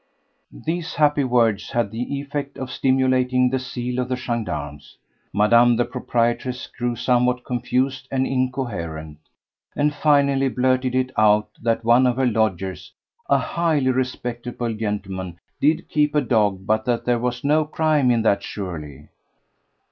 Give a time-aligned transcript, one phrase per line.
[0.65, 4.97] These happy words had the effect of stimulating the zeal of the gendarmes.
[5.31, 9.19] Madame the proprietress grew somewhat confused and incoherent,
[9.75, 16.21] and finally blurted it out that one of her lodgers—a highly respectable gentleman—did keep a
[16.21, 19.09] dog, but that there was no crime in that surely.